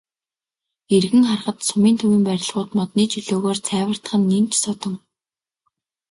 Эргэн 0.95 1.23
харахад 1.27 1.57
сумын 1.69 1.95
төвийн 1.99 2.23
барилгууд 2.27 2.71
модны 2.77 3.03
чөлөөгөөр 3.11 3.59
цайвартах 3.67 4.13
нь 4.19 4.27
нэн 4.31 4.45
ч 4.49 4.53
содон. 4.63 4.95